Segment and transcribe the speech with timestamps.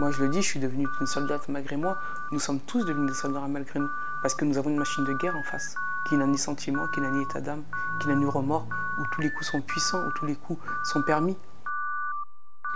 [0.00, 1.96] Moi, je le dis, je suis devenue une soldate malgré moi.
[2.32, 3.90] Nous sommes tous devenus des soldats malgré nous.
[4.22, 5.76] Parce que nous avons une machine de guerre en face,
[6.08, 7.62] qui n'a ni sentiment, qui n'a ni état d'âme,
[8.00, 8.66] qui n'a ni remords,
[8.98, 11.36] où tous les coups sont puissants, où tous les coups sont permis.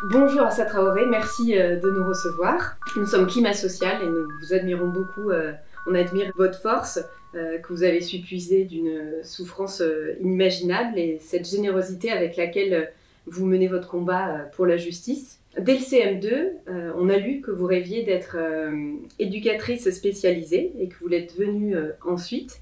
[0.04, 2.76] Bonjour Assa Traoré, merci euh, de nous recevoir.
[2.94, 5.30] Nous sommes Climat Social et nous vous admirons beaucoup.
[5.30, 5.54] euh,
[5.88, 7.00] On admire votre force
[7.34, 9.82] euh, que vous avez su puiser d'une souffrance
[10.20, 12.92] inimaginable et cette générosité avec laquelle
[13.26, 15.40] vous menez votre combat pour la justice.
[15.60, 20.88] Dès le CM2, euh, on a lu que vous rêviez d'être euh, éducatrice spécialisée et
[20.88, 22.60] que vous l'êtes devenue euh, ensuite,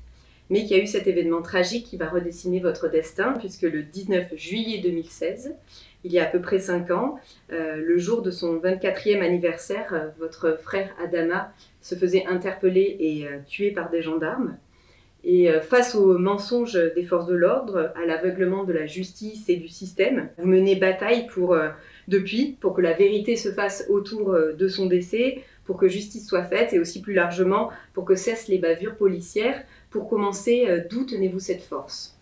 [0.48, 3.82] mais qu'il y a eu cet événement tragique qui va redessiner votre destin, puisque le
[3.82, 5.54] 19 juillet 2016,
[6.04, 7.18] il y a à peu près 5 ans,
[7.50, 11.52] le jour de son 24e anniversaire, votre frère Adama
[11.82, 14.56] se faisait interpeller et tuer par des gendarmes.
[15.24, 19.66] Et face aux mensonges des forces de l'ordre, à l'aveuglement de la justice et du
[19.66, 21.56] système, vous menez bataille pour,
[22.08, 26.26] depuis pour que la vérité se fasse autour euh, de son décès, pour que justice
[26.26, 29.62] soit faite et aussi plus largement pour que cessent les bavures policières.
[29.90, 32.16] Pour commencer, euh, d'où tenez-vous cette force?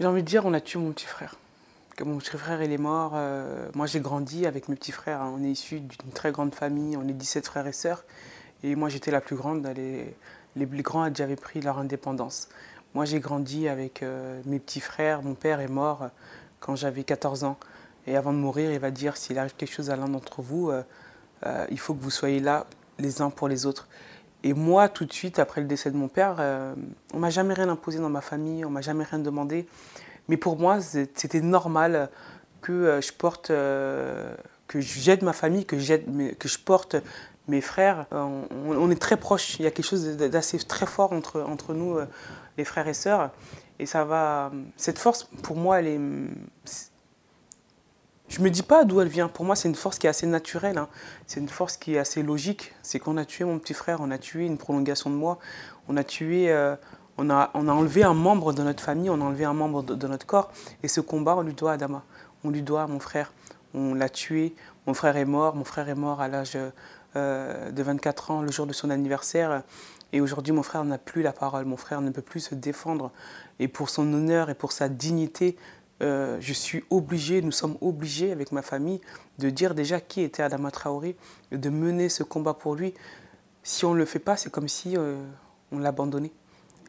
[0.00, 1.36] J'ai envie de dire, on a tué mon petit frère.
[2.04, 3.12] Mon petit frère, est mort.
[3.14, 5.22] euh, moi, j'ai grandi avec mes petits frères.
[5.22, 5.32] hein.
[5.34, 6.96] On est issus d'une très grande famille.
[6.96, 8.04] On est 17 frères et sœurs.
[8.62, 9.66] Et moi, j'étais la plus grande.
[9.74, 12.50] Les, plus grands déjà avaient pris leur indépendance.
[12.94, 14.04] Moi, j'ai grandi avec
[14.44, 15.22] mes petits frères.
[15.22, 16.10] Mon père est mort
[16.60, 17.56] quand j'avais 14 ans.
[18.06, 20.70] Et avant de mourir, il va dire s'il arrive quelque chose à l'un d'entre vous,
[20.70, 20.82] euh,
[21.44, 22.66] euh, il faut que vous soyez là
[22.98, 23.88] les uns pour les autres.
[24.44, 26.74] Et moi, tout de suite, après le décès de mon père, euh,
[27.12, 29.66] on m'a jamais rien imposé dans ma famille, on m'a jamais rien demandé.
[30.28, 32.10] Mais pour moi, c'était normal
[32.62, 35.76] que euh, je porte, que j'aide ma famille, que,
[36.08, 36.96] mes- que je porte
[37.48, 38.06] mes frères.
[38.12, 39.58] On, on est très proches.
[39.58, 41.98] Il y a quelque chose d'assez très fort entre, entre nous,
[42.58, 43.30] les frères et sœurs.
[43.78, 44.52] Et ça va.
[44.76, 46.00] Cette force, pour moi, elle est.
[48.28, 49.28] Je me dis pas d'où elle vient.
[49.28, 50.78] Pour moi, c'est une force qui est assez naturelle.
[50.78, 50.88] hein.
[51.26, 52.74] C'est une force qui est assez logique.
[52.82, 55.38] C'est qu'on a tué mon petit frère, on a tué une prolongation de moi,
[55.88, 56.74] on a tué, euh,
[57.18, 60.26] on, a, enlevé un membre de notre famille, on a enlevé un membre de, notre
[60.26, 60.50] corps.
[60.82, 62.02] Et ce combat, on lui doit à Adama.
[62.44, 63.32] On lui doit à mon frère.
[63.74, 64.54] On l'a tué.
[64.86, 65.54] Mon frère est mort.
[65.54, 66.58] Mon frère est mort à l'âge
[67.14, 69.62] euh, de 24 ans, le jour de son anniversaire.
[70.12, 71.64] Et aujourd'hui, mon frère n'a plus la parole.
[71.64, 73.12] Mon frère ne peut plus se défendre.
[73.58, 75.56] Et pour son honneur et pour sa dignité,
[76.02, 79.00] euh, je suis obligé, nous sommes obligés avec ma famille
[79.38, 81.16] de dire déjà qui était Adama Traoré,
[81.52, 82.94] de mener ce combat pour lui.
[83.62, 85.16] Si on ne le fait pas, c'est comme si euh,
[85.72, 86.32] on l'abandonnait.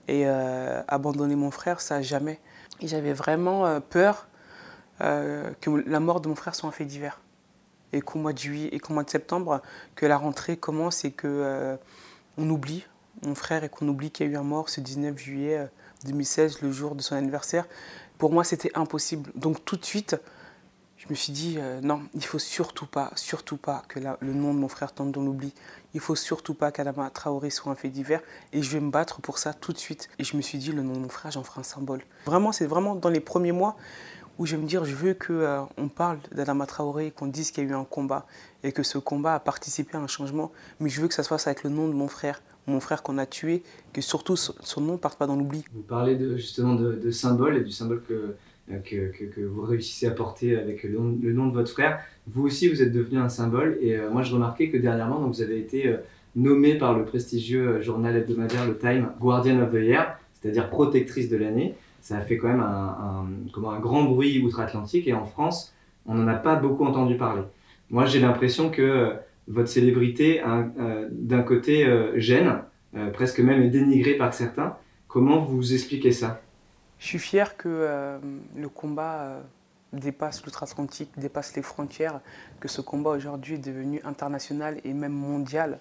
[0.08, 2.40] Et euh, abandonner mon frère, ça jamais.
[2.82, 4.28] J'avais vraiment peur
[5.00, 7.20] que la mort de mon frère soit un fait divers.
[7.92, 9.62] Et qu'au mois de juillet et qu'au mois de septembre,
[9.96, 11.78] que la rentrée commence et que
[12.38, 12.86] on oublie
[13.24, 15.66] mon frère et qu'on oublie qu'il y a eu un mort ce 19 juillet euh,
[16.06, 17.66] 2016, le jour de son anniversaire.
[18.18, 19.32] Pour moi, c'était impossible.
[19.36, 20.18] Donc tout de suite,
[20.98, 24.54] je me suis dit, euh, non, il faut surtout pas, surtout pas que le nom
[24.54, 25.54] de mon frère tombe dans l'oubli.
[25.94, 28.22] Il faut surtout pas qu'Adama Traoré soit un fait divers.
[28.52, 30.10] Et je vais me battre pour ça tout de suite.
[30.18, 32.02] Et je me suis dit, le nom de mon frère, j'en ferai un symbole.
[32.26, 33.78] Vraiment, c'est vraiment dans les premiers mois
[34.38, 37.64] où je vais me dire, je veux qu'on on parle d'Adama Traoré, qu'on dise qu'il
[37.64, 38.26] y a eu un combat
[38.64, 40.52] et que ce combat a participé à un changement.
[40.80, 43.02] Mais je veux que ça se fasse avec le nom de mon frère, mon frère
[43.02, 43.64] qu'on a tué,
[43.94, 45.64] que surtout son nom ne parte pas dans l'oubli.
[45.74, 48.36] Vous parlez de, justement de, de symbole et du symbole que,
[48.68, 51.00] que, que, que vous réussissez à porter avec le
[51.34, 52.00] nom, de votre frère.
[52.28, 53.78] Vous aussi, vous êtes devenu un symbole.
[53.82, 55.98] Et euh, moi, je remarquais que dernièrement, donc, vous avez été euh,
[56.36, 61.30] nommé par le prestigieux euh, journal hebdomadaire Le Time Guardian of the Year, c'est-à-dire protectrice
[61.30, 61.76] de l'année.
[62.02, 65.08] Ça a fait quand même un, comment, un grand bruit outre-Atlantique.
[65.08, 65.74] Et en France,
[66.06, 67.44] on n'en a pas beaucoup entendu parler.
[67.90, 69.14] Moi, j'ai l'impression que
[69.48, 70.42] votre célébrité,
[71.10, 72.62] d'un côté, euh, gêne,
[72.96, 74.78] euh, presque même dénigrée par certains.
[75.08, 76.42] Comment vous expliquez ça?
[77.00, 78.18] Je suis fier que euh,
[78.56, 79.42] le combat
[79.94, 82.20] dépasse l'outre-Atlantique, dépasse les frontières,
[82.60, 85.80] que ce combat aujourd'hui est devenu international et même mondial,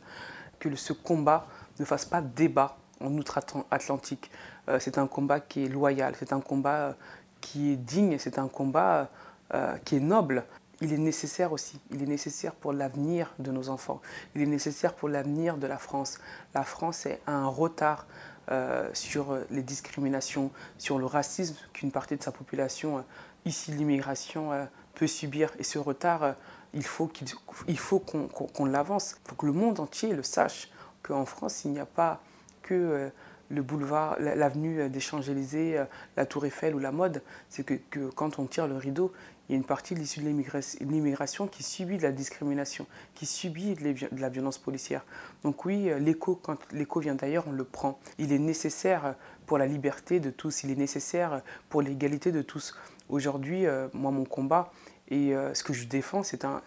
[0.61, 1.49] que ce combat
[1.81, 4.31] ne fasse pas débat en outre-Atlantique.
[4.79, 6.97] C'est un combat qui est loyal, c'est un combat
[7.41, 9.11] qui est digne, c'est un combat
[9.85, 10.45] qui est noble.
[10.83, 14.03] Il est nécessaire aussi, il est nécessaire pour l'avenir de nos enfants,
[14.35, 16.19] il est nécessaire pour l'avenir de la France.
[16.55, 18.07] La France est à un retard
[18.51, 23.03] euh, sur les discriminations, sur le racisme qu'une partie de sa population, euh,
[23.47, 24.65] ici l'immigration, euh,
[24.95, 25.51] peut subir.
[25.59, 26.35] Et ce retard,
[26.75, 27.09] il faut
[27.99, 29.17] qu'on qu'on- qu'on l'avance.
[29.25, 30.71] Il faut que le monde entier le sache
[31.03, 32.21] qu'en France, il n'y a pas
[32.63, 33.11] que
[33.49, 35.85] le boulevard, la- l'avenue euh, des Champs-Élysées, euh,
[36.17, 37.23] la Tour Eiffel ou la mode.
[37.49, 39.13] C'est que, que quand on tire le rideau,
[39.49, 42.87] il y a une partie de l'issue de l'immigra- l'immigration qui subit de la discrimination,
[43.15, 45.05] qui subit de, la violence policière.
[45.45, 47.99] Donc oui, euh, l'écho, quand l'écho vient d'ailleurs, on le prend.
[48.19, 49.15] Il est nécessaire
[49.47, 52.75] pour la liberté de tous, il est nécessaire pour l'égalité de tous.
[53.09, 54.73] Aujourd'hui, euh, moi, mon combat,
[55.09, 56.63] Et euh, ce que je défends, c'est un,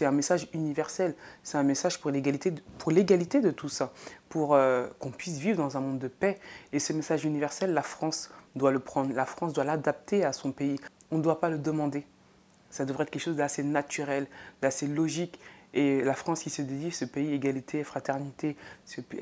[0.00, 1.14] un, message universel.
[1.42, 3.92] C'est un message pour l'égalité de, de tout ça,
[4.28, 6.38] pour euh, qu'on puisse vivre dans un monde de paix.
[6.72, 9.14] Et ce message universel, la France doit le prendre.
[9.14, 10.78] La France doit l'adapter à son pays.
[11.10, 12.06] On ne doit pas le demander.
[12.70, 14.26] Ça devrait être quelque chose d'assez naturel,
[14.62, 15.38] d'assez logique.
[15.74, 18.56] Et la France qui se dit ce pays égalité, fraternité,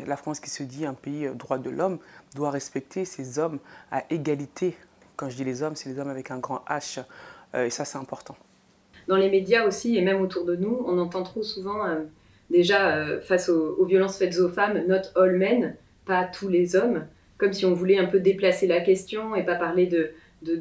[0.07, 1.99] la France qui se dit un pays euh, droit de l'homme,
[2.37, 3.59] doit respecter ces hommes
[3.91, 4.77] à égalité.
[5.17, 7.05] Quand je dis les hommes, c'est les hommes avec un grand H.
[7.55, 8.37] Euh, et ça, c'est important.
[9.09, 12.01] Dans les médias aussi, et même autour de nous, on entend trop souvent, euh,
[12.51, 17.07] déjà euh, face aux, violences faites aux femmes, not all men, pas tous les hommes,
[17.39, 20.11] comme si on voulait un peu déplacer la question et pas parler de,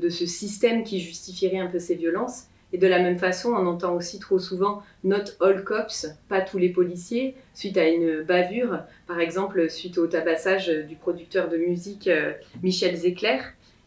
[0.09, 2.45] ce système qui justifierait un peu ces violences.
[2.71, 6.57] Et de la même façon, on entend aussi trop souvent not all cops, pas tous
[6.57, 12.09] les policiers, suite à une bavure, par exemple suite au tabassage du producteur de musique
[12.63, 13.39] Michel Zecler.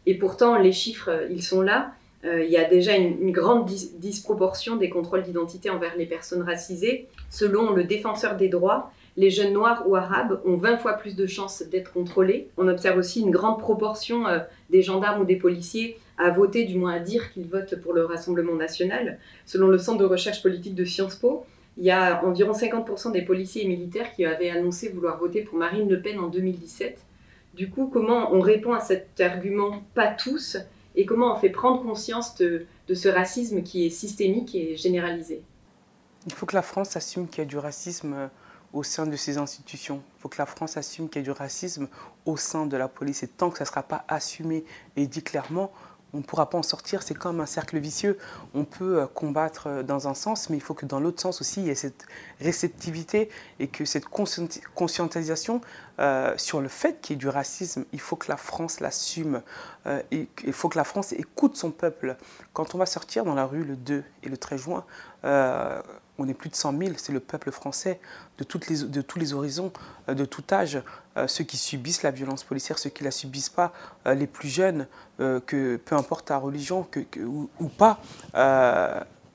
[0.06, 1.94] Et pourtant, les chiffres, ils sont là.
[2.26, 7.06] Euh, il y a déjà une, grande disproportion des contrôles d'identité envers les personnes racisées.
[7.30, 11.26] Selon le défenseur des droits, les jeunes noirs ou arabes ont 20 fois plus de
[11.26, 12.48] chances d'être contrôlés.
[12.56, 14.40] On observe aussi une grande proportion euh,
[14.70, 18.04] des gendarmes ou des policiers à voter, du moins à dire qu'ils votent pour le
[18.04, 19.18] Rassemblement national.
[19.44, 21.44] Selon le Centre de recherche politique de Sciences Po,
[21.76, 25.58] il y a environ 50% des policiers et militaires qui avaient annoncé vouloir voter pour
[25.58, 26.98] Marine Le Pen en 2017.
[27.54, 30.56] Du coup, comment on répond à cet argument Pas tous
[30.96, 35.42] et comment on fait prendre conscience de, ce racisme qui est systémique et généralisé
[36.26, 38.28] Il faut que la France assume qu'il y a du racisme euh,
[38.72, 40.02] au sein de ses institutions.
[40.16, 41.88] Il faut que la France assume qu'il y a du racisme
[42.24, 43.22] au sein de la police.
[43.22, 44.64] Et tant que ça ne sera pas assumé
[44.96, 45.70] et dit clairement,
[46.16, 47.02] on ne pourra pas en sortir.
[47.02, 48.18] C'est comme un cercle vicieux.
[48.54, 51.40] On peut euh, combattre euh, dans un sens, mais il faut que dans l'autre sens
[51.40, 52.06] aussi, il y ait cette
[52.40, 53.28] réceptivité
[53.60, 55.60] et que cette conscientisation
[55.98, 59.42] euh, sur le fait qu'il y ait du racisme, il faut que la France l'assume.
[60.10, 62.16] il faut que la France écoute son peuple.
[62.52, 64.84] Quand on va sortir dans la rue le 2 et le 13 juin,
[66.18, 68.00] on est plus de 100 000, c'est le peuple français
[68.38, 69.72] de, tous les horizons,
[70.08, 70.80] euh, de tout âge,
[71.16, 73.72] euh, ceux qui subissent la violence policière, ceux qui ne la subissent pas,
[74.06, 74.86] euh, les plus jeunes,
[75.18, 76.86] que peu importe ta religion
[77.58, 78.00] ou, pas,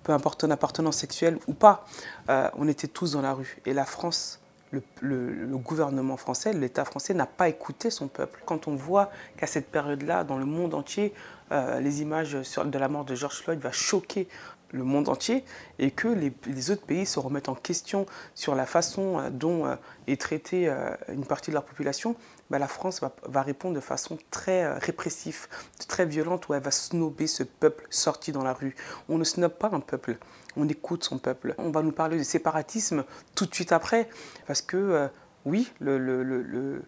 [0.04, 1.88] peu importe ton appartenance sexuelle ou pas,
[2.30, 3.57] on était tous dans la rue.
[3.66, 4.39] Et la France,
[4.69, 8.44] le, gouvernement français, l'État français n'a pas écouté son peuple.
[8.45, 11.16] Quand on voit qu'à cette période-là, dans le monde entier,
[11.50, 14.28] les images de la mort de George Floyd va choquer
[14.71, 15.44] le monde entier
[15.79, 19.75] et que les, autres pays se remettent en question sur la façon euh, dont euh,
[20.07, 22.15] est traitée euh, une partie de leur population,
[22.50, 25.47] bah, la France va, répondre de façon très répressive,
[25.88, 28.75] très violente, où elle va snober ce peuple sorti dans la rue.
[29.09, 30.18] On ne snobe pas un peuple,
[30.57, 31.56] on écoute son peuple.
[31.57, 34.09] On va nous parler de séparatisme tout de suite après,
[34.47, 35.09] parce que
[35.45, 36.83] oui, le, le le,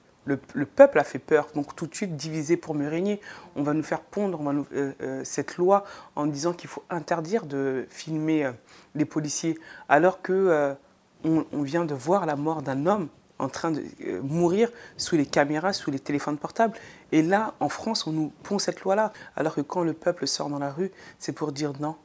[0.75, 3.19] peuple a fait peur, donc tout de suite divisé pour mieux régner.
[3.55, 4.39] On va nous faire pondre
[4.73, 5.83] euh, euh, cette loi
[6.15, 8.51] en disant qu'il faut interdire de filmer euh,
[8.95, 9.57] les policiers,
[9.89, 10.75] alors que
[11.23, 13.07] on, vient de voir la mort d'un homme
[13.39, 13.81] en train de
[14.21, 16.77] mourir sous les caméras, sous les téléphones portables.
[17.11, 20.49] Et là, en France, on nous pond cette loi-là, alors que quand le peuple sort
[20.49, 21.95] dans la rue, c'est pour dire non,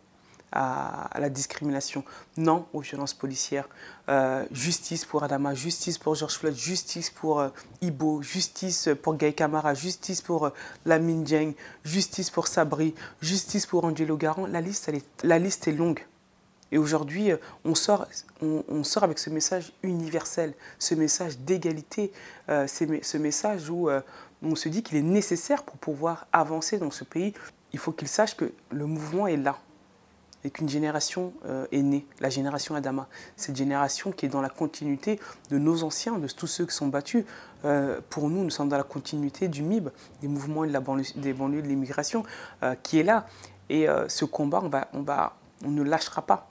[0.52, 2.04] à, la discrimination,
[2.36, 3.68] non aux violences policières,
[4.08, 7.48] euh, justice pour Adama, justice pour George Floyd, justice pour euh,
[7.82, 10.50] Ibo, justice pour Gay Camara, justice pour euh,
[10.86, 11.24] Lamine
[11.84, 14.46] justice pour Sabri, justice pour Angelo Garant.
[14.46, 16.04] La liste, est, la liste est longue.
[16.70, 17.30] Et aujourd'hui,
[17.64, 18.06] on sort,
[18.42, 22.12] on, sort avec ce message universel, ce message d'égalité,
[22.46, 23.88] ce message où
[24.42, 27.32] on se dit qu'il est nécessaire pour pouvoir avancer dans ce pays.
[27.72, 29.58] Il faut qu'il sache que le mouvement est là
[30.48, 33.06] et qu'une génération euh, est née, la génération Adama.
[33.36, 36.86] Cette génération qui est dans la continuité de nos anciens, de tous ceux qui sont
[36.88, 37.26] battus.
[37.66, 39.90] Euh, pour nous, nous sommes dans la continuité du MIB,
[40.22, 42.24] des mouvements de des banlieues de l'immigration,
[42.62, 43.26] euh, qui est là.
[43.68, 45.04] Et ce combat, on, va, on,
[45.66, 46.48] on ne lâchera pas.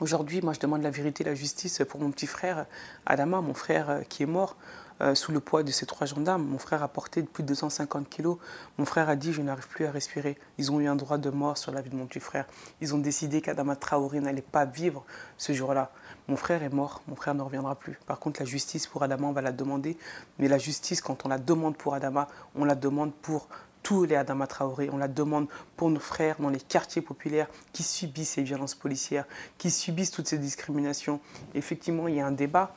[0.00, 2.66] Aujourd'hui, moi, je demande la vérité, la justice pour mon petit frère
[3.06, 4.54] Adama, mon frère qui est mort.
[5.00, 6.42] Euh, sous le poids de ces trois gendarmes.
[6.42, 8.38] Mon frère a porté plus de 250 kilos.
[8.78, 10.36] Mon frère a dit Je n'arrive plus à respirer.
[10.58, 12.46] Ils ont eu un droit de mort sur la vie de mon petit frère.
[12.80, 15.04] Ils ont décidé qu'Adama Traoré n'allait pas vivre
[15.36, 15.92] ce jour-là.
[16.26, 17.02] Mon frère est mort.
[17.06, 17.96] Mon frère ne reviendra plus.
[18.06, 19.96] Par contre, la justice pour Adama, on va la demander.
[20.40, 22.26] Mais la justice, quand on la demande pour Adama,
[22.56, 23.48] on la demande pour
[23.84, 24.90] tous les Adama Traoré.
[24.92, 29.26] On la demande pour nos frères dans les quartiers populaires qui subissent ces violences policières,
[29.58, 31.20] qui subissent toutes ces discriminations.
[31.54, 32.74] Effectivement, il y a un débat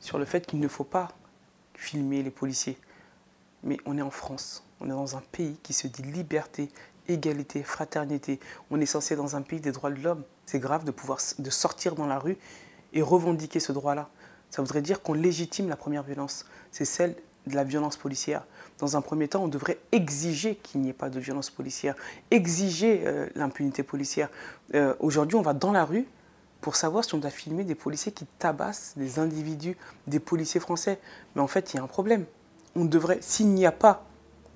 [0.00, 1.08] sur le fait qu'il ne faut pas
[1.76, 2.78] filmer les policiers.
[3.62, 6.68] Mais on est en France, on est dans un pays qui se dit liberté,
[7.08, 8.40] égalité, fraternité.
[8.70, 10.22] On est censé dans un pays des droits de l'homme.
[10.44, 12.36] C'est grave de pouvoir de sortir dans la rue
[12.92, 14.08] et revendiquer ce droit-là.
[14.50, 16.46] Ça voudrait dire qu'on légitime la première violence.
[16.70, 17.16] C'est celle
[17.46, 18.44] de la violence policière.
[18.78, 21.94] dans un premier temps, on devrait exiger qu'il n'y ait pas de violence policière,
[22.30, 24.28] exiger euh, l'impunité policière.
[24.74, 26.06] Euh, aujourd'hui, on va dans la rue
[26.60, 30.98] pour savoir si on doit filmer des policiers qui tabassent des individus, des policiers français.
[31.34, 32.24] Mais en fait, il y a un problème.
[32.74, 34.04] On devrait, s'il n'y a pas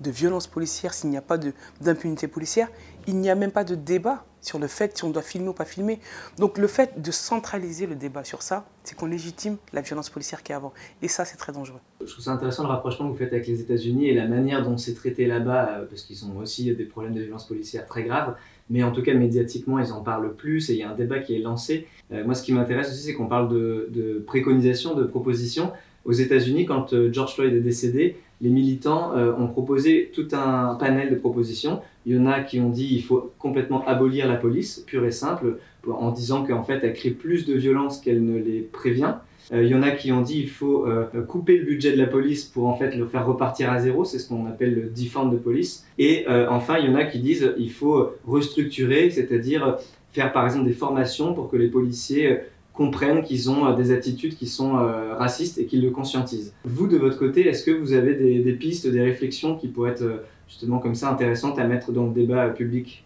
[0.01, 1.37] de violence policière, s'il n'y a pas
[1.79, 2.69] d'impunité policière,
[3.07, 5.53] il n'y a même pas de débat sur le fait si on doit filmer ou
[5.53, 5.99] pas filmer.
[6.37, 10.41] Donc le fait de centraliser le débat sur ça, c'est qu'on légitime la violence policière
[10.41, 10.73] qui est avant.
[11.01, 11.79] Et ça, c'est très dangereux.
[12.03, 14.63] Je trouve ça intéressant le rapprochement que vous faites avec les États-Unis et la manière
[14.63, 18.03] dont c'est traité là-bas, euh, parce qu'ils ont aussi des problèmes de violence policière très
[18.03, 18.35] graves.
[18.71, 21.19] Mais en tout cas, médiatiquement, ils en parlent plus et il y a un débat
[21.19, 21.87] qui est lancé.
[22.11, 25.71] Euh, moi, ce qui m'intéresse aussi, c'est qu'on parle de, de préconisation, de proposition.
[26.05, 30.75] Aux États-Unis, quand euh, George Floyd est décédé, les militants euh, ont proposé tout un
[30.75, 31.81] panel de propositions.
[32.05, 35.11] Il y en a qui ont dit qu'il faut complètement abolir la police, pure et
[35.11, 39.15] simple, en disant qu'en fait elle crée plus de violence qu'elle ne les prévient.
[39.51, 41.97] Euh, il y en a qui ont dit qu'il faut euh, couper le budget de
[41.97, 44.89] la police pour en fait le faire repartir à zéro, c'est ce qu'on appelle le
[44.89, 45.85] defund de police.
[45.97, 49.77] Et enfin, il y en a qui disent qu'il faut restructurer, c'est-à-dire
[50.11, 52.39] faire par exemple des formations pour que les policiers
[52.73, 56.53] comprennent qu'ils ont euh, des attitudes qui sont euh, racistes et qu'ils le conscientisent.
[56.63, 60.01] Vous, de votre côté, est-ce que vous avez des, pistes, des réflexions qui pourraient être
[60.03, 63.03] euh, justement comme ça intéressantes à mettre dans le débat public?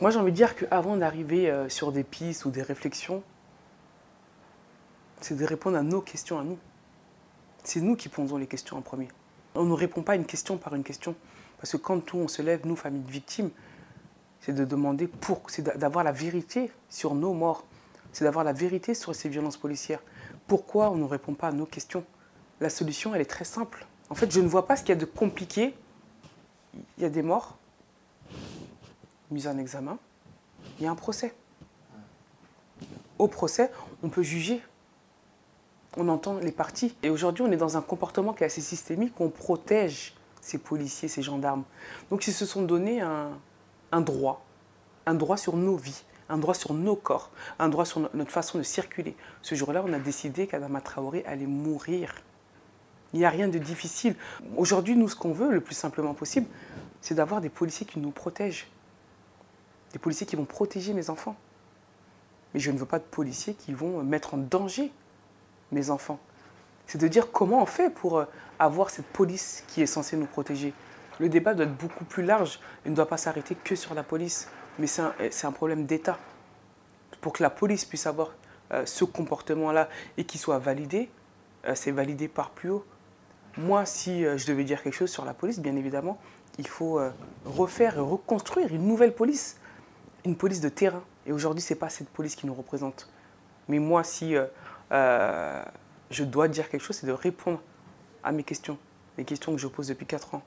[0.00, 3.22] Moi, j'ai envie de dire qu'avant d'arriver sur des pistes ou des réflexions,
[5.24, 6.58] c'est de répondre à nos questions à nous.
[7.62, 9.08] C'est nous qui posons les questions en premier.
[9.54, 11.14] On ne répond pas une question par une question.
[11.58, 13.50] Parce que quand tout on se lève, nous, famille de victimes,
[14.40, 17.64] c'est de demander pour, c'est d'avoir la vérité sur nos morts
[18.14, 20.00] c'est d'avoir la vérité sur ces violences policières.
[20.46, 22.04] Pourquoi on ne répond pas à nos questions?
[22.60, 23.86] La solution, elle est très simple.
[24.08, 25.74] En fait, je ne vois pas ce qu'il y a de compliqué.
[26.96, 27.58] Il y a des morts,
[29.32, 29.98] mise en examen,
[30.78, 31.34] il y a un procès.
[33.18, 33.70] Au procès,
[34.02, 34.62] on peut juger.
[35.96, 36.96] On entend les parties.
[37.02, 41.08] Et aujourd'hui, on est dans un comportement qui est assez systémique, on protège ces policiers,
[41.08, 41.64] ces gendarmes.
[42.10, 43.30] Donc ils se sont donné un,
[43.92, 44.44] un droit,
[45.06, 48.58] un droit sur nos vies un droit sur nos corps, un droit sur notre façon
[48.58, 49.16] de circuler.
[49.42, 52.14] Ce jour-là, on a décidé qu'Adama Traoré allait mourir.
[53.12, 54.16] Il n'y a rien de difficile.
[54.56, 56.46] Aujourd'hui, nous, ce qu'on veut, le plus simplement possible,
[57.00, 58.68] c'est d'avoir des policiers qui nous protègent.
[59.92, 61.36] Des policiers qui vont protéger mes enfants.
[62.52, 64.90] Mais je ne veux pas de policiers qui vont mettre en danger
[65.72, 66.18] mes enfants.
[66.86, 68.24] C'est de dire comment on fait pour euh,
[68.58, 70.72] avoir cette police qui est censée nous protéger.
[71.18, 72.60] Le débat doit être beaucoup plus large.
[72.84, 74.48] Il ne doit pas s'arrêter que sur la police
[74.80, 76.18] mais c'est un, problème d'État.
[77.20, 78.32] Pour que la police puisse avoir
[78.72, 81.08] euh, ce comportement-là et qu'il soit validé,
[81.64, 82.84] euh, c'est validé par plus haut.
[83.56, 86.18] Moi, si je devais dire quelque chose sur la police, bien évidemment,
[86.58, 87.00] il faut
[87.44, 89.60] refaire et reconstruire une nouvelle police,
[90.24, 91.04] une police de terrain.
[91.24, 93.08] Et aujourd'hui, ce n'est pas cette police qui nous représente.
[93.68, 94.34] Mais moi, si
[94.94, 97.60] je dois dire quelque chose, c'est de répondre
[98.22, 98.78] à mes questions,
[99.18, 100.42] les questions que je pose depuis 4 ans.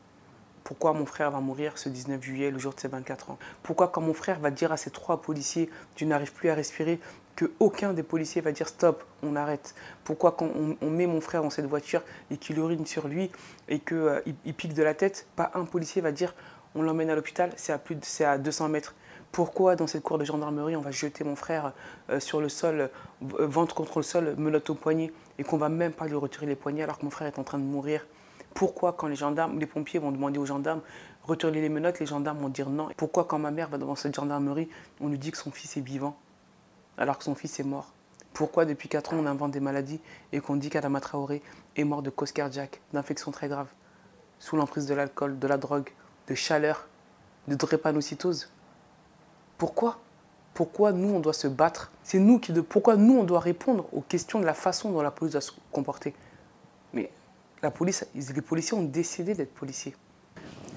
[0.68, 3.38] Pourquoi mon frère va mourir ce 19 juillet, le jour de ses 24 ans?
[3.64, 7.00] Pourquoi quand mon frère va dire à ces trois policiers «tu n'arrives plus à respirer»,
[7.38, 10.50] que aucun des policiers va dire «stop, on arrête» Pourquoi quand
[10.82, 12.02] on, met mon frère dans cette voiture
[12.32, 13.32] et qu'il urine sur lui
[13.70, 14.20] et qu'il euh,
[14.58, 16.36] pique de la tête, pas un policier va dire
[16.76, 18.94] «on l'emmène à l'hôpital, c'est à, à 200 mètres»
[19.38, 21.74] Pourquoi dans cette cour de gendarmerie on va jeter mon frère
[22.10, 22.90] euh, sur le sol,
[23.22, 26.56] ventre contre le sol, menotte au poignet et qu'on va même pas lui retirer les
[26.56, 28.08] poignets alors que mon frère est en train de mourir?
[28.56, 30.82] Pourquoi quand les gendarmes, les pompiers vont demander aux gendarmes
[31.22, 32.90] retourner les menottes, les gendarmes vont dire non?
[32.98, 34.70] Pourquoi quand ma mère va devant cette gendarmerie,
[35.02, 36.18] on lui dit que son fils est vivant
[36.98, 37.94] alors que son fils est mort?
[38.34, 40.02] Pourquoi depuis 4 ans on invente des maladies
[40.32, 41.44] et qu'on dit qu'Adama Traoré
[41.76, 43.68] est mort de cause cardiaque, d'infection très grave,
[44.40, 45.92] sous l'emprise de l'alcool, de la drogue,
[46.28, 46.88] de chaleur,
[47.48, 48.50] de drépanocytose?
[49.58, 50.00] Pourquoi?
[50.54, 51.92] Pourquoi nous on doit se battre?
[52.04, 55.02] C'est nous qui de pourquoi nous on doit répondre aux questions de la façon dont
[55.02, 56.14] la police doit se comporter?
[56.94, 57.12] Mais
[57.62, 57.70] les
[58.42, 59.96] policiers ont décidé d'être policiers.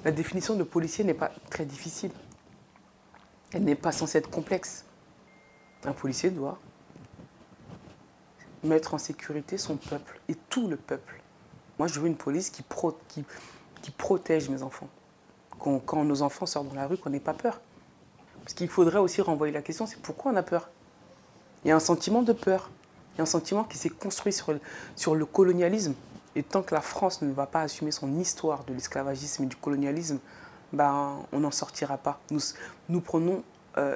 [0.04, 2.10] La définition de policier n'est pas très difficile.
[3.52, 4.84] Elle n'est pas censée être complexe.
[5.84, 6.58] Un policier doit
[8.62, 11.20] mettre en sécurité son peuple et tout le peuple.
[11.78, 12.62] Moi, je veux une police qui,
[13.96, 14.88] protège mes enfants.
[15.58, 17.60] Quand, nos enfants sortent dans la rue, qu'on n'ait pas peur.
[18.50, 20.70] Parce qu'il faudrait aussi renvoyer la question, c'est pourquoi on a peur?
[21.64, 22.68] Il y a un sentiment de peur.
[23.14, 24.34] Il y a un sentiment qui s'est construit
[24.96, 25.94] sur le colonialisme.
[26.34, 29.54] Et tant que la France ne va pas assumer son histoire de l'esclavagisme et du
[29.54, 30.18] colonialisme,
[30.72, 32.18] ben, on n'en sortira pas.
[32.32, 32.40] Nous,
[32.88, 33.44] nous prenons,
[33.78, 33.94] euh,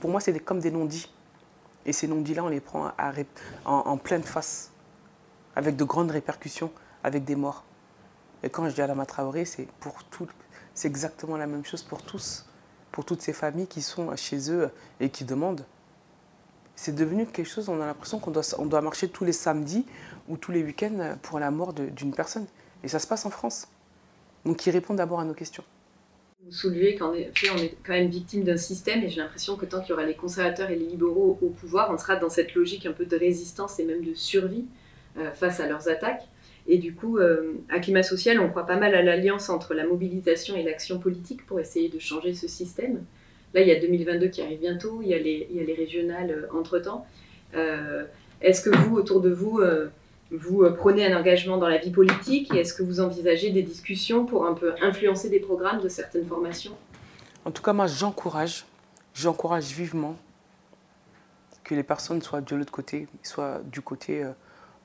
[0.00, 1.12] pour moi, c'est comme des non-dits.
[1.84, 2.92] Et ces non-dits-là, on les prend
[3.66, 4.70] en, pleine face,
[5.54, 6.72] avec de grandes répercussions,
[7.04, 7.62] avec des morts.
[8.42, 9.68] Et quand je dis à la Traoré, c'est
[10.82, 12.47] exactement la même chose pour tous,
[12.92, 15.64] pour toutes ces familles qui sont chez eux et qui demandent
[16.78, 19.84] c'est devenu quelque chose, on a l'impression qu'on doit, on doit marcher tous les samedis
[20.28, 22.46] ou tous les week-ends pour la mort d'une personne.
[22.84, 23.66] Et ça se passe en France.
[24.44, 25.64] Donc ils répondent d'abord à nos questions.
[26.44, 29.66] Vous soulevez qu'en effet, on est quand même victime d'un système et j'ai l'impression que
[29.66, 32.54] tant qu'il y aura les conservateurs et les libéraux au pouvoir, on sera dans cette
[32.54, 34.66] logique un peu de résistance et même de survie
[35.16, 36.28] euh, face à leurs attaques.
[36.68, 39.86] Et du coup, euh, à Climat Social, on croit pas mal à l'alliance entre la
[39.86, 43.04] mobilisation et l'action politique pour essayer de changer ce système.
[43.54, 45.64] Là, il y a 2022 qui arrive bientôt, il y a les, il y a
[45.64, 47.06] les régionales euh, entre-temps.
[48.42, 49.60] Est-ce que vous, autour de vous,
[50.30, 54.26] vous euh, prenez un engagement dans la vie politique est-ce que vous envisagez des discussions
[54.26, 56.76] pour un peu influencer des programmes de certaines formations?
[57.44, 58.66] En tout cas, moi, j'encourage,
[59.14, 60.16] j'encourage vivement
[61.64, 64.32] que les personnes soient de l'autre côté, soient du côté euh, euh,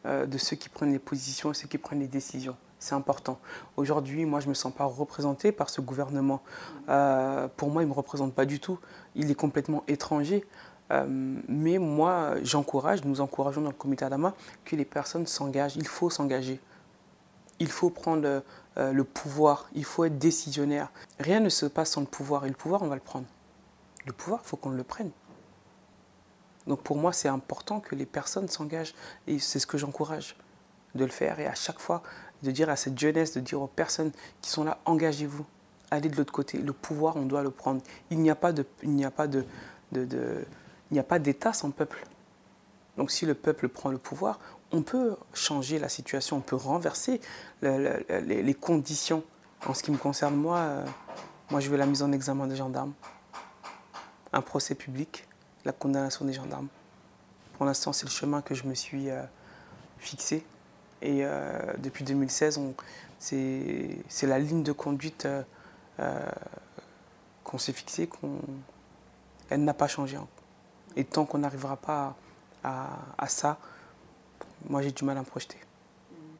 [0.06, 2.56] de ceux qui prennent les positions et ceux qui prennent les décisions.
[2.80, 3.40] C'est important.
[3.78, 6.42] Aujourd'hui, moi, je ne me sens pas représenté par ce gouvernement.
[6.86, 8.80] pour moi, il ne me représente pas du tout.
[9.16, 10.44] Il est complètement étranger.
[10.92, 11.06] Euh,
[11.48, 14.34] mais moi, j'encourage, nous encourageons dans le comité Adama
[14.66, 15.76] que les personnes s'engagent.
[15.76, 16.60] Il faut s'engager.
[17.60, 18.44] Il faut prendre
[18.78, 19.70] euh, le pouvoir.
[19.74, 20.92] Il faut être décisionnaire.
[21.20, 22.46] Rien ne se passe sans le pouvoir.
[22.46, 23.26] Et le pouvoir, on va le prendre.
[24.06, 25.12] Le pouvoir, il faut qu'on le prenne.
[26.68, 28.94] Donc pour moi, c'est important que les personnes s'engagent.
[29.28, 30.36] Et c'est ce que j'encourage
[30.96, 31.40] de le faire.
[31.40, 32.04] Et à chaque fois,
[32.44, 35.46] de dire à cette jeunesse, de dire aux personnes qui sont là, engagez-vous.
[35.92, 36.58] Allez de l'autre côté.
[36.58, 37.82] Le pouvoir, on doit le prendre.
[38.10, 39.46] Il n'y a pas de, il n'y a pas de,
[39.92, 40.46] de,
[40.90, 42.06] il n'y a pas d'État sans peuple.
[42.98, 44.40] Donc si le peuple prend le pouvoir,
[44.72, 47.22] on peut changer la situation, on peut renverser
[47.62, 49.24] les, conditions.
[49.66, 50.86] En ce qui me concerne, moi, euh,
[51.50, 52.94] moi je veux la mise en examen des gendarmes,
[54.34, 55.26] un procès public,
[55.66, 56.68] la condamnation des gendarmes.
[57.54, 59.24] Pour l'instant, c'est le chemin que je me suis euh,
[59.98, 60.46] fixé.
[61.02, 62.60] Et euh, depuis 2016,
[63.20, 65.28] c'est la ligne de conduite
[67.44, 68.40] qu'on s'est fixée, qu'on,
[69.50, 70.30] elle n'a pas changé encore.
[70.96, 72.16] Et tant qu'on n'arrivera pas
[72.64, 73.58] à, ça,
[74.70, 75.58] moi j'ai du mal à me projeter.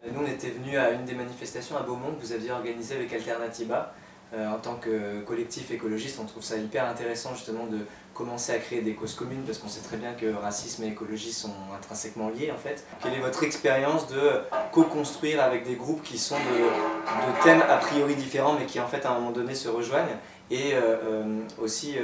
[0.06, 3.14] Nous, on était venus à une des manifestations à Beaumont que vous aviez organisée avec
[3.14, 3.94] Alternativa.
[4.36, 7.78] Euh, en tant que collectif écologiste, on trouve ça hyper intéressant justement de
[8.16, 11.32] commencer à créer des causes communes parce qu'on sait très bien que racisme et écologie
[11.32, 12.84] sont intrinsèquement liés en fait.
[13.02, 18.16] Quelle est votre expérience de co-construire avec des groupes qui sont de, thèmes a priori
[18.16, 20.18] différents mais qui en fait à un moment donné se rejoignent?
[20.50, 21.96] Et euh, euh, aussi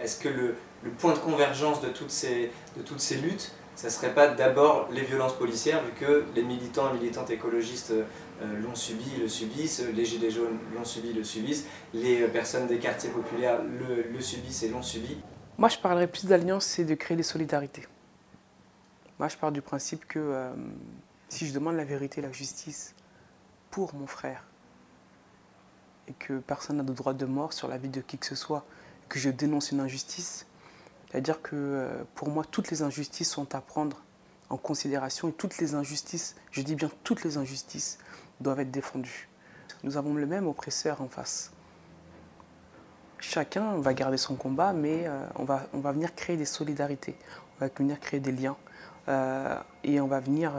[0.00, 0.54] est-ce que le,
[0.98, 2.52] point de convergence de toutes ces,
[3.16, 7.30] luttes, ça ne serait pas d'abord les violences policières, vu que les militants et militantes
[7.30, 7.92] écologistes
[8.62, 13.10] l'ont subi, le subissent, les gilets jaunes l'ont subi, le subissent, les personnes des quartiers
[13.10, 15.18] populaires le, subissent et l'ont subi.
[15.58, 17.86] Moi, je parlerais plus d'alliance, c'est de créer des solidarités.
[19.18, 20.50] Moi, je pars du principe que euh,
[21.28, 22.94] si je demande la vérité et la justice
[23.70, 24.44] pour mon frère,
[26.08, 28.34] et que personne n'a de droit de mort sur la vie de qui que ce
[28.34, 28.64] soit,
[29.08, 30.46] que je dénonce une injustice,
[31.10, 34.02] c'est-à-dire que euh, pour moi, toutes les injustices sont à prendre
[34.48, 37.98] en considération et toutes les injustices, je dis bien toutes les injustices,
[38.40, 39.28] doivent être défendues.
[39.82, 41.52] Nous avons le même oppresseur en face.
[43.18, 47.16] Chacun va garder son combat, mais euh, on, va, on va venir créer des solidarités,
[47.56, 48.56] on va venir créer des liens
[49.08, 50.52] euh, et on va venir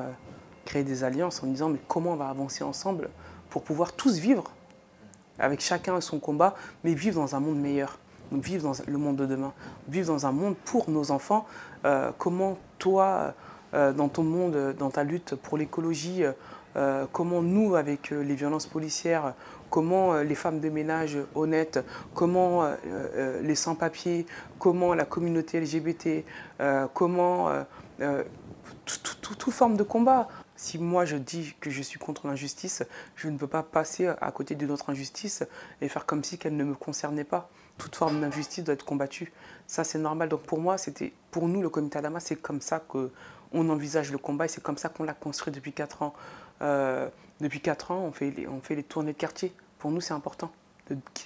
[0.65, 3.10] créer des alliances en disant mais comment on va avancer ensemble
[3.50, 4.52] pour pouvoir tous vivre
[5.39, 7.98] avec chacun son combat, mais vivre dans un monde meilleur
[8.39, 9.54] vivre dans le monde de demain,
[9.88, 11.46] vivre dans un monde pour nos enfants.
[11.86, 13.34] Euh, comment toi,
[13.74, 16.24] euh, dans ton monde, dans ta lutte pour l'écologie,
[16.76, 19.34] euh, comment nous, avec les violences policières,
[19.70, 21.80] comment les femmes de ménage honnêtes,
[22.14, 22.70] comment
[23.42, 24.26] les sans-papiers,
[24.60, 26.26] comment la communauté LGBT,
[26.94, 27.50] comment
[28.86, 30.28] toute forme de combat.
[30.58, 32.84] Si moi je dis que je suis contre l'injustice,
[33.16, 35.44] je ne peux pas passer à côté d'une autre injustice
[35.82, 37.50] et faire comme si qu'elle ne me concernait pas
[37.82, 39.32] toute forme d'injustice doit être combattue.
[39.66, 40.30] Ça, c'est normal.
[40.30, 42.80] Donc pour moi, c'était, pour nous, le comité Adama, c'est comme ça
[43.52, 46.14] qu'on envisage le combat et c'est comme ça qu'on l'a construit depuis 4 ans.
[46.62, 47.10] Euh,
[47.40, 49.54] depuis 4 ans, on fait, les, on tournées de quartier.
[49.80, 50.52] Pour nous, c'est important.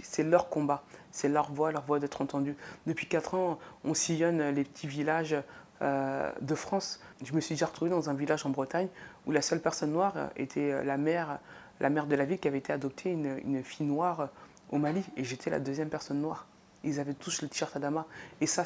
[0.03, 2.55] C'est leur combat, c'est leur voix, leur voix d'être entendue.
[2.85, 5.35] Depuis 4 ans, on sillonne les petits villages
[5.81, 6.99] euh, de France.
[7.23, 8.87] Je me suis déjà retrouvé dans un village en Bretagne
[9.25, 11.39] où la seule personne noire était la mère,
[11.79, 14.29] de la ville qui avait été adoptée, une fille noire
[14.71, 16.47] au Mali et j'étais la deuxième personne noire.
[16.85, 18.05] Ils avaient tous le t-shirt Adama.
[18.41, 18.63] Et ça,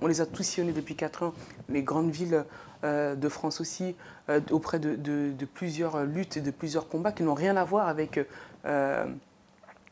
[0.00, 1.34] on, les a tous sillonnés depuis 4 ans.
[1.68, 2.44] Les grandes villes
[2.82, 3.94] euh, de France aussi,
[4.30, 8.18] euh, auprès de, plusieurs luttes et de plusieurs combats qui n'ont rien à voir avec
[8.64, 9.04] euh,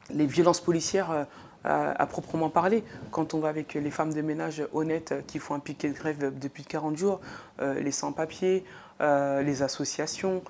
[0.08, 1.26] les violences policières
[1.64, 2.82] à proprement parler.
[3.10, 6.38] Quand on va avec les femmes de ménage honnêtes qui font un piquet de grève
[6.38, 7.20] depuis 40 jours,
[7.60, 8.64] les sans-papiers,
[9.00, 10.42] les associations,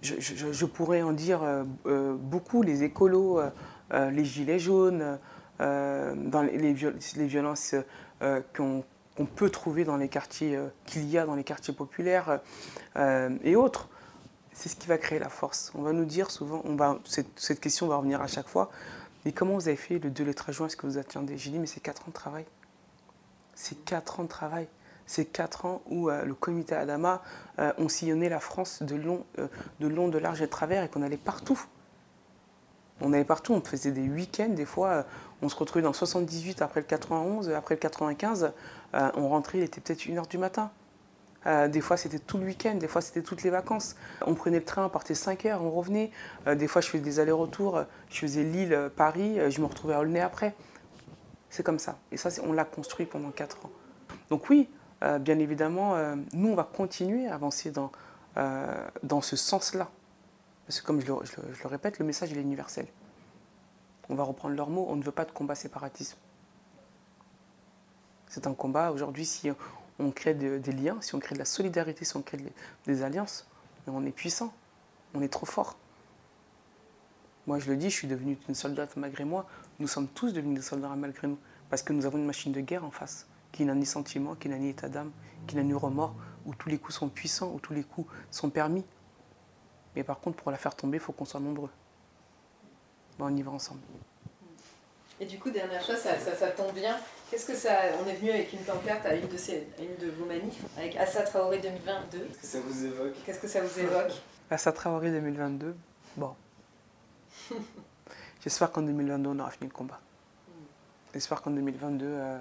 [0.00, 1.40] je, pourrais en dire
[1.84, 3.40] beaucoup, les écolos,
[3.92, 5.18] les gilets jaunes,
[5.58, 7.74] dans les, violences
[8.54, 8.84] qu'on
[9.36, 12.40] peut trouver dans les quartiers, qu'il y a dans les quartiers populaires
[12.96, 13.88] et autres.
[14.54, 15.72] c'est ce qui va créer la force.
[15.74, 18.70] On va nous dire souvent, on va, cette, question va revenir à chaque fois,
[19.24, 20.66] mais comment vous avez fait le 2 et le 13 juin?
[20.66, 21.38] Est-ce que vous attendez?
[21.38, 22.44] J'ai dit, mais c'est 4 ans de travail.
[23.54, 24.66] C'est 4 ans de travail.
[25.06, 27.22] C'est 4 ans où euh, le comité Adama
[27.58, 29.48] euh, ont sillonné la France de long, euh,
[29.80, 31.60] de long, de large et de travers et qu'on allait partout.
[33.02, 35.04] On allait partout, on faisait des week-ends, des fois
[35.42, 38.52] on se retrouvait dans 78 après le 91, après le 95,
[38.94, 40.70] on rentrait, il était peut-être 1h du matin.
[41.44, 43.96] des fois c'était tout le week-end, des fois c'était toutes les vacances.
[44.24, 46.10] On prenait le train, on partait 5 heures, on revenait.
[46.46, 50.54] des fois je faisais des allers-retours, je faisais Lille-Paris, je me retrouvais à Aulnay après.
[51.50, 51.98] C'est comme ça.
[52.12, 53.70] Et ça, on l'a construit pendant 4 ans.
[54.30, 54.70] Donc oui,
[55.02, 57.72] euh, bien évidemment, euh, nous, on va continuer à avancer
[58.36, 59.90] euh, dans ce sens-là.
[60.66, 62.86] Parce que comme je le, répète, le message est universel.
[64.08, 66.18] On va reprendre leurs mots, on ne veut pas de combat séparatisme.
[68.28, 69.50] C'est un combat, aujourd'hui, si
[69.98, 72.38] on crée des liens, si on crée de la solidarité, si on crée
[72.86, 73.46] des alliances,
[73.86, 74.54] on est puissant,
[75.14, 75.76] on est trop fort.
[77.46, 79.48] Moi, je le dis, je suis devenu une soldate malgré moi.
[79.80, 81.38] Nous sommes tous devenus des soldats malgré nous.
[81.70, 84.48] Parce que nous avons une machine de guerre en face, qui n'a ni sentiment, qui
[84.48, 85.10] n'a ni état d'âme,
[85.46, 86.14] qui n'a ni remords,
[86.46, 88.84] où tous les coups sont puissants, où tous les coups sont permis.
[89.94, 91.70] Mais par contre, pour la faire tomber, il faut qu'on soit nombreux.
[93.18, 93.80] Bon, on y va ensemble.
[95.20, 96.96] Et du coup, dernière chose, ça, ça, tombe bien.
[97.30, 97.70] Qu'est-ce que ça.
[98.02, 100.96] On est venu avec une pancarte à une de, ces, une de vos manifs, avec
[100.96, 102.18] Assa Traoré 2022.
[102.18, 103.14] Qu'est-ce que ça vous évoque?
[103.24, 104.12] Qu'est-ce que ça vous évoque?
[104.50, 105.76] Assa Traoré 2022,
[106.16, 106.34] bon.
[108.42, 110.00] J'espère qu'en 2022, on aura fini le combat.
[111.14, 112.38] J'espère qu'en 2022, euh,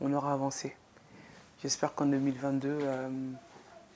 [0.00, 0.74] on aura avancé.
[1.62, 3.08] J'espère qu'en 2022, euh,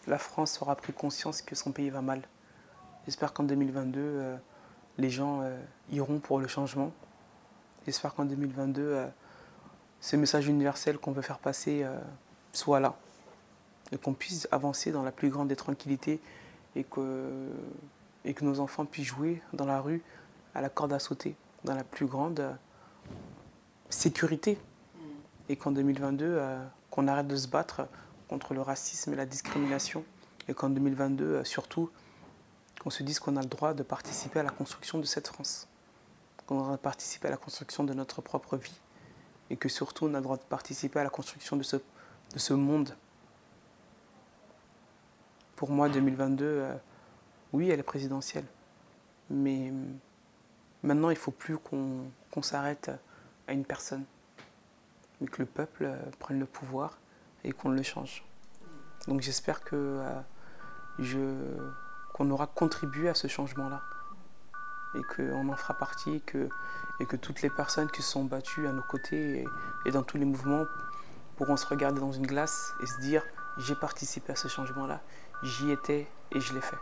[0.07, 2.23] la France aura pris conscience que son pays va mal.
[3.09, 4.37] J'espère qu'en 2022, euh,
[4.99, 5.43] les gens
[5.91, 6.93] iront pour le changement.
[7.87, 9.07] J'espère qu'en 2022,
[10.01, 11.87] ce message universel qu'on veut faire passer
[12.53, 12.97] soit là.
[13.93, 16.21] Et qu'on puisse avancer dans la plus grande des tranquillités
[16.77, 17.49] et que,
[18.25, 20.03] et que nos enfants puissent jouer dans la rue
[20.55, 22.53] à la corde à sauter, dans la plus grande euh,
[23.91, 24.59] sécurité.
[25.49, 27.87] Et qu'en 2022, euh, qu'on arrête de se battre
[28.29, 30.05] contre le racisme et la discrimination.
[30.49, 31.91] Et qu'en 2022, euh, surtout,
[32.89, 35.69] qu'on se dise qu'on a le droit de participer à la construction de cette France.
[36.47, 38.81] Qu'on a le droit de participer à la construction de notre propre vie.
[39.51, 42.39] Et que surtout, on a le droit de participer à la construction de ce, de
[42.39, 42.97] ce monde.
[45.55, 46.65] Pour moi, 2022,
[47.53, 48.47] oui, elle est présidentielle.
[49.29, 49.71] Mais
[50.83, 52.91] Maintenant, il ne faut plus qu'on s'arrête
[53.49, 54.05] à une personne,
[55.21, 56.99] mais que le peuple euh, prenne le pouvoir
[57.45, 58.25] et qu'on le change.
[59.09, 60.21] Donc j'espère que euh,
[62.19, 63.81] qu'on aura contribué à ce changement-là
[64.95, 66.49] et qu'on en fera partie et que,
[66.99, 69.47] et que toutes les personnes qui se sont battues à nos côtés
[69.87, 70.65] et dans tous les mouvements
[71.37, 73.23] pourront se regarder dans une glace et se dire
[73.59, 75.01] j'ai participé à ce changement-là,
[75.43, 76.77] j'y étais et je l'ai fait.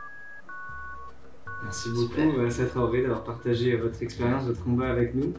[1.63, 5.33] Merci beaucoup, Assa Traoré, d'avoir partagé votre expérience, votre combat avec nous.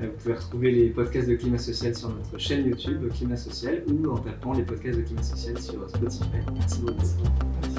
[0.00, 3.84] Euh, vous pouvez retrouver les podcasts de Climat Social sur notre chaîne YouTube Climat Social
[3.86, 6.28] ou en tapant les podcasts de Climat Social sur Spotify.
[6.54, 6.96] Merci beaucoup.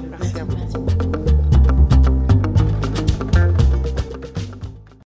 [0.09, 1.30] Merci à vous.